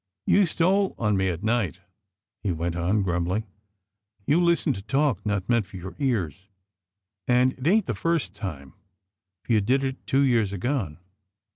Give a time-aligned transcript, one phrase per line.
[0.25, 1.81] "You stole on me at night,"
[2.41, 3.43] he went on, grum blingly,"
[4.25, 6.49] you listened to talk not meant for your ears,
[7.27, 8.73] and it ain't the first time,
[9.43, 10.97] for you did it two years agone."